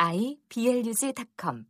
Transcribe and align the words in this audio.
iblog.com 0.00 1.64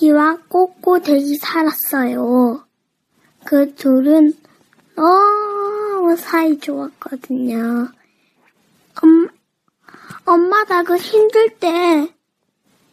삐약이와 0.00 0.38
꼬꼬댁이 0.48 1.36
살았어요. 1.36 2.64
그 3.44 3.74
둘은 3.74 4.32
너무 4.96 6.16
사이 6.16 6.58
좋았거든요. 6.58 7.88
엄, 9.02 9.28
엄마 10.24 10.64
닭은 10.64 10.98
힘들 10.98 11.58
때 11.58 12.12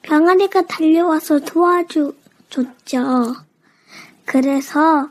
병아리가 0.04 0.64
달려와서 0.64 1.40
도와줬죠. 1.40 2.16
그래서 4.26 5.10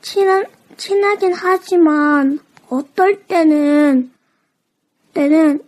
친한, 0.00 0.46
친하긴 0.76 1.34
하지만 1.34 2.40
어떨 2.68 3.26
때는 3.26 4.12
때는 5.14 5.62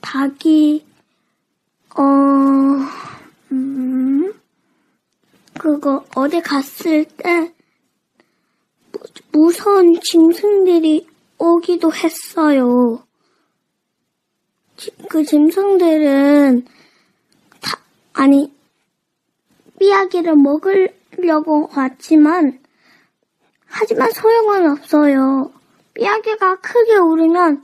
닭이 0.00 0.86
어 1.96 2.02
음, 2.02 3.13
그거 5.68 6.04
어디 6.14 6.42
갔을 6.42 7.06
때 7.06 7.54
무- 8.92 9.00
무서운 9.32 9.98
짐승들이 9.98 11.08
오기도 11.38 11.90
했어요. 11.90 13.02
지- 14.76 14.90
그 15.08 15.24
짐승들은 15.24 16.66
다 17.62 17.78
아니 18.12 18.52
삐약이를 19.78 20.36
먹으려고 20.36 21.70
왔지만 21.74 22.60
하지만 23.64 24.10
소용은 24.10 24.70
없어요. 24.70 25.50
삐약이가 25.94 26.56
크게 26.56 26.96
울으면 26.96 27.62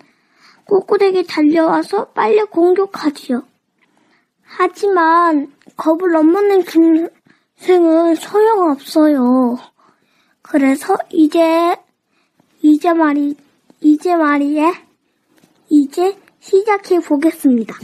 꼬꾸대기 0.64 1.26
달려와서 1.26 2.06
빨리 2.12 2.42
공격하지요. 2.44 3.42
하지만 4.42 5.52
겁을 5.76 6.12
못 6.12 6.22
먹는 6.22 6.64
짐 6.64 7.10
승은 7.60 8.14
소용없어요. 8.14 9.58
그래서 10.40 10.96
이제 11.12 11.76
이제 12.62 12.92
말이 12.92 13.36
이제 13.80 14.16
말이에 14.16 14.62
이제 15.68 16.18
시작해 16.40 16.98
보겠습니다. 17.00 17.74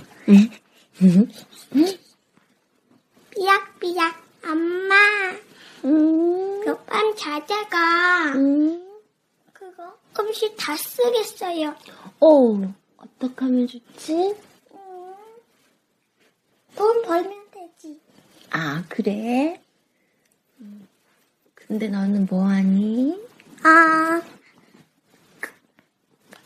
삐약삐약 3.30 4.24
엄마. 4.44 4.94
음. 5.84 6.64
그빵 6.64 7.14
자자가. 7.14 8.32
그거 9.52 9.98
조금씩 10.14 10.56
다 10.56 10.74
쓰겠어요. 10.74 11.74
어, 12.20 12.74
어떡하면 12.96 13.66
좋지? 13.66 14.34
돈 16.74 17.02
벌면 17.02 17.32
되지. 17.50 18.00
아, 18.50 18.82
그래? 18.88 19.62
음, 21.66 21.78
근데 21.78 21.88
너는 21.88 22.26
뭐하니? 22.30 23.20
아, 23.62 24.20
그, 25.40 25.50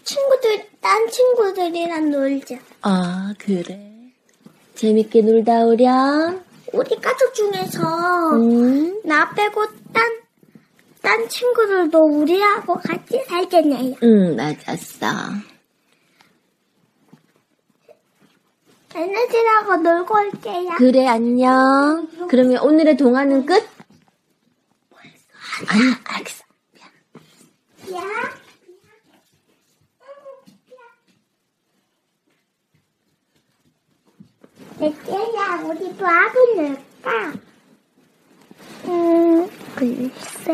친구들, 0.05 0.67
딴 0.81 1.09
친구들이랑 1.11 2.11
놀자. 2.11 2.57
아, 2.83 3.35
그래. 3.39 3.91
재밌게 4.75 5.23
놀다 5.23 5.65
오렴. 5.65 6.43
우리 6.73 6.97
가족 6.97 7.35
중에서 7.35 8.31
음, 8.33 9.01
나 9.05 9.29
빼고 9.35 9.67
딴, 9.93 10.05
딴 11.03 11.29
친구들도 11.29 11.99
우리하고 11.99 12.75
같이 12.75 13.23
살겠네요. 13.29 13.97
응, 14.03 14.37
맞았어. 14.37 15.07
얘네들하고 18.95 19.77
놀고 19.77 20.15
올게요. 20.15 20.71
그래, 20.79 21.07
안녕. 21.07 22.09
그러면 22.29 22.59
오늘의 22.63 22.97
동화는 22.97 23.47
끝? 23.47 23.63
아니, 25.69 25.83
알겠어. 26.05 26.45
야. 27.95 28.01
내때야 34.79 35.61
우리 35.65 35.95
밥을 35.97 36.57
넣을까? 36.57 37.33
음, 38.87 39.49
글쎄. 39.77 40.53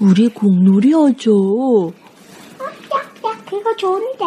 우리 0.00 0.28
공놀이 0.28 0.92
하죠. 0.92 1.88
어, 1.88 1.92
야, 2.64 3.44
그거 3.48 3.76
좋은데. 3.76 4.24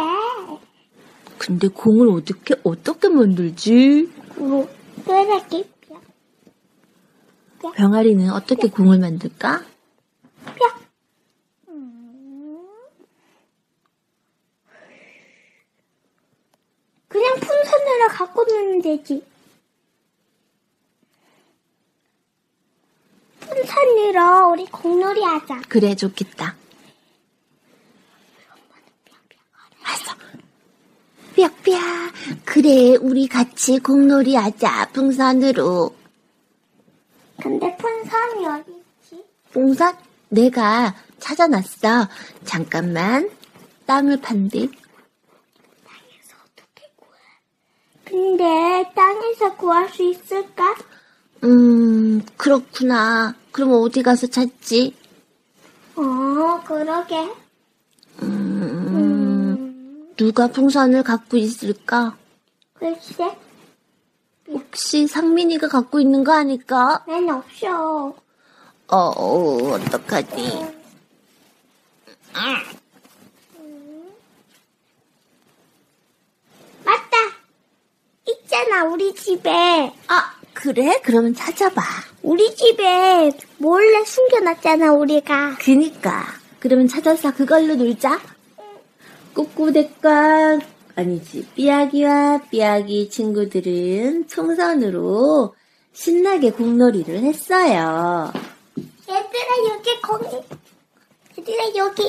근데 1.38 1.68
공을 1.68 2.10
어떻게, 2.10 2.56
어떻게 2.64 3.10
만들지? 3.10 4.10
그거 4.34 4.68
뼈다귀 5.06 5.64
뼈. 5.64 5.79
병아리는 7.76 8.32
어떻게 8.32 8.70
공을 8.70 9.00
만들까? 9.00 9.64
그냥 17.08 17.36
풍선으로 17.40 18.08
갖고 18.12 18.44
놀면 18.44 18.82
되지. 18.82 19.26
풍선으로 23.40 24.52
우리 24.52 24.66
공놀이 24.68 25.24
하자. 25.24 25.62
그래, 25.68 25.96
좋겠다. 25.96 26.56
알았어. 29.84 30.16
삐약삐약. 31.36 32.14
그래, 32.46 32.96
우리 32.96 33.28
같이 33.28 33.80
공놀이 33.80 34.36
하자, 34.36 34.90
풍선으로. 34.94 35.99
근데 37.42 37.76
풍선이 37.78 38.46
어디 38.48 38.72
있지? 38.72 39.24
풍선? 39.52 39.98
내가 40.30 40.96
찾아놨어. 41.20 42.08
잠깐만. 42.46 43.30
땅을 43.86 44.22
판대. 44.22 44.68
근데 48.06 48.92
땅에서 48.96 49.56
구할 49.56 49.88
수 49.90 50.02
있을까? 50.04 50.76
음, 51.44 52.24
그렇구나. 52.38 53.36
그럼 53.52 53.74
어디 53.74 54.02
가서 54.02 54.26
찾지? 54.28 54.96
어, 55.96 56.62
그러게. 56.66 57.30
음, 58.24 60.10
누가 60.18 60.48
풍선을 60.48 61.04
갖고 61.04 61.38
있을까? 61.38 62.18
글쎄, 62.74 63.38
혹시 64.52 65.08
상민이가 65.08 65.68
갖고 65.68 66.00
있는 66.00 66.24
거 66.24 66.34
아닐까? 66.34 67.04
난 67.08 67.30
없어. 67.30 68.16
어, 68.88 68.98
어 68.98 69.74
어떡하지? 69.74 70.80
맞다. 76.84 77.18
있잖아, 78.28 78.86
우리 78.86 79.14
집에. 79.14 79.94
아, 80.08 80.34
그래? 80.54 81.00
그러면 81.04 81.36
찾아봐. 81.36 81.82
우리 82.24 82.56
집에 82.56 83.32
몰래 83.58 84.04
숨겨놨잖아, 84.04 84.94
우리가. 84.94 85.58
그니까. 85.60 86.26
그러면 86.60 86.88
찾아서 86.88 87.34
그걸로 87.34 87.76
놀자. 87.76 88.20
꾸꾸대과 89.34 90.60
아니지. 91.00 91.48
삐약이와 91.56 92.42
삐약이 92.50 93.10
친구들은 93.10 94.28
총선으로 94.28 95.56
신나게 95.94 96.52
공놀이를 96.52 97.20
했어요. 97.24 98.32
얘들아, 99.10 99.76
여기 99.76 100.02
거기. 100.02 100.36
얘들아, 101.38 101.76
여기. 101.76 102.04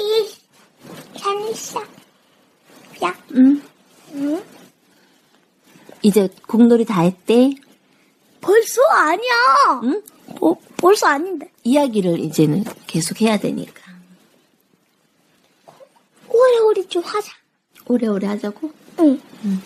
산 1.16 1.48
있어. 1.48 1.80
야, 3.04 3.16
응. 3.34 3.62
응? 4.14 4.44
이제 6.02 6.28
공놀이 6.46 6.84
다 6.84 7.02
했대. 7.02 7.54
벌써 8.40 8.82
아니야. 8.90 9.34
응? 9.84 10.02
어, 10.40 10.54
벌써 10.76 11.06
아닌데. 11.06 11.50
이야기를 11.62 12.18
이제는 12.20 12.64
계속 12.86 13.20
해야 13.20 13.38
되니까. 13.38 13.80
오래오래 16.28 16.86
좀 16.88 17.02
하자. 17.02 17.32
오래오래 17.86 18.26
하자고? 18.28 18.70
응. 18.98 19.20
응. 19.44 19.62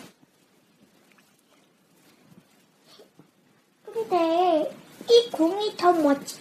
근데 3.93 4.77
이 5.11 5.31
공이 5.31 5.77
더 5.77 5.93
멋지. 5.93 6.41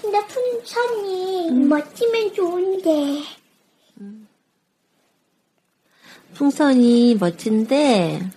근데 0.00 0.18
풍선이 0.26 1.50
멋지면 1.50 2.34
좋은데. 2.34 3.22
풍선이 6.34 7.16
멋진데, 7.16 8.30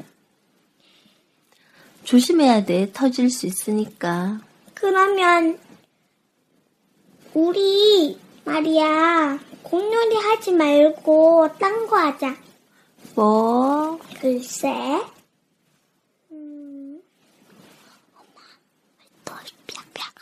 조심해야 2.03 2.65
돼. 2.65 2.91
터질 2.91 3.29
수 3.29 3.45
있으니까. 3.45 4.41
그러면 4.73 5.59
우리 7.33 8.19
말이야 8.43 9.39
공놀이 9.61 10.15
하지 10.15 10.51
말고 10.51 11.49
딴 11.59 11.85
거 11.87 11.97
하자. 11.97 12.35
뭐, 13.15 13.99
글쎄. 14.19 15.01
음. 16.31 17.01
더 19.25 19.35
삐약삐약. 19.67 20.13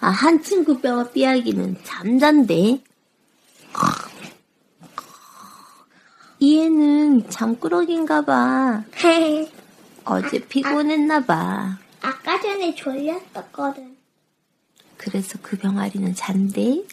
아, 0.00 0.08
한 0.08 0.42
친구 0.42 0.80
뼈와 0.80 1.10
삐약이는 1.10 1.78
잠잔대. 1.84 2.80
얘는 6.42 7.28
잠꾸러기인가 7.30 8.22
봐. 8.22 8.84
어제 10.04 10.38
피곤했나 10.38 11.24
봐. 11.24 11.78
아까 12.02 12.40
전에 12.40 12.74
졸렸었거든. 12.74 13.96
그래서 14.96 15.38
그 15.42 15.56
병아리는 15.56 16.14
잔대. 16.14 16.84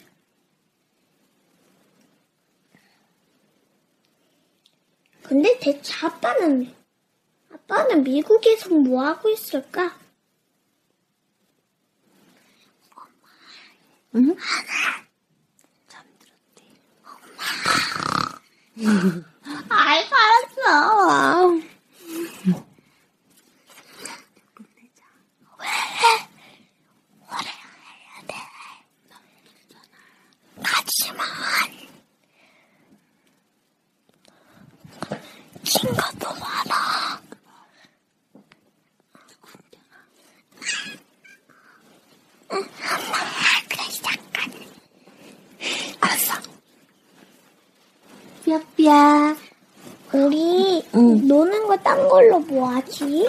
근데 5.24 5.58
대체 5.58 6.06
아빠는 6.06 6.72
아빠는 7.52 8.04
미국에서 8.04 8.68
뭐 8.68 9.04
하고 9.04 9.28
있을까? 9.30 9.98
응? 14.16 14.36
잠들었대. 15.88 16.62
아이, 19.70 20.04
알았어. 20.04 21.60
하지만 30.62 31.26
친구도 35.64 36.28
많아. 36.40 37.20
그래 43.68 43.82
잠깐. 44.02 44.52
알았어. 46.00 46.42
삐약삐약. 48.84 49.36
우리 50.12 50.84
응. 50.94 51.26
노는 51.26 51.66
거 51.66 51.76
딴 51.78 52.06
걸로 52.08 52.38
뭐 52.40 52.68
하지? 52.68 53.28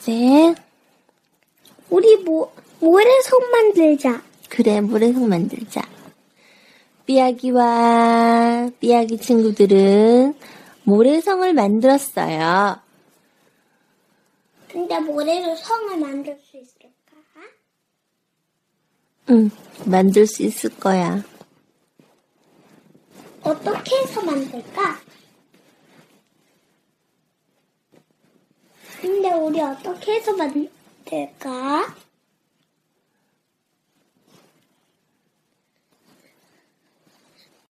쎄. 0.00 0.54
우리 1.88 2.16
뭐 2.18 2.52
모래성 2.80 3.40
만들자. 3.50 4.22
그래, 4.48 4.80
모래성 4.80 5.28
만들자. 5.28 5.82
삐약이와 7.06 8.70
삐약이 8.80 9.18
친구들은 9.18 10.34
모래성을 10.84 11.52
만들었어요. 11.54 12.76
근데 14.68 14.98
모래로 14.98 15.54
성을 15.56 15.96
만들 15.98 16.38
수 16.50 16.56
있을까? 16.56 16.88
응, 19.30 19.50
만들 19.84 20.26
수 20.26 20.42
있을 20.42 20.70
거야. 20.78 21.22
어떻게 23.42 23.96
해서 23.96 24.22
만들까? 24.22 25.00
근데 29.00 29.32
우리 29.32 29.60
어떻게 29.60 30.14
해서 30.14 30.32
만들까? 30.36 31.94